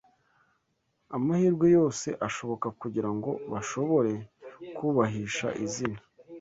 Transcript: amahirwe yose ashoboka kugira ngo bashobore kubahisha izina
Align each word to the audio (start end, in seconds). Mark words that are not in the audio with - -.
amahirwe 1.15 1.67
yose 1.77 2.07
ashoboka 2.27 2.67
kugira 2.81 3.09
ngo 3.15 3.31
bashobore 3.51 4.11
kubahisha 4.77 5.47
izina 5.65 5.99